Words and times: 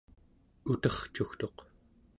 utercugtuq 0.73 1.57